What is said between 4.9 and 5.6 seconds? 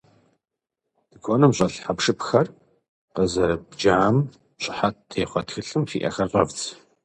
техъуэ